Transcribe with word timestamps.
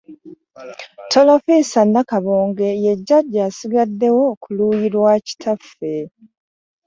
Tolofiisa 1.11 1.81
Nakabonge 1.93 2.69
ye 2.83 2.93
jjajja 2.99 3.41
asigaddewo 3.49 4.25
ku 4.41 4.49
luuyi 4.57 4.87
lwa 4.95 5.13
kitaffe. 5.25 5.91